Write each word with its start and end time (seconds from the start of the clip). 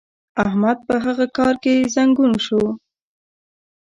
احمد 0.45 0.77
په 0.87 0.95
هغه 1.05 1.25
کار 1.37 1.55
کې 1.63 1.75
زنګون 1.93 2.31
شو. 2.45 2.63